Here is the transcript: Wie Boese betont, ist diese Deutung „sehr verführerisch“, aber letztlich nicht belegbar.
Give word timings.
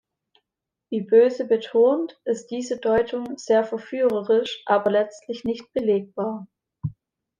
Wie 0.89 1.01
Boese 1.01 1.45
betont, 1.45 2.19
ist 2.25 2.47
diese 2.49 2.79
Deutung 2.79 3.37
„sehr 3.37 3.63
verführerisch“, 3.63 4.63
aber 4.65 4.89
letztlich 4.89 5.43
nicht 5.43 5.71
belegbar. 5.73 6.47